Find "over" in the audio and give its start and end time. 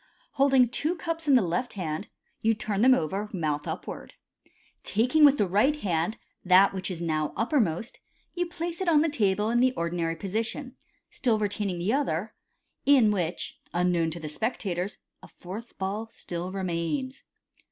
2.95-3.29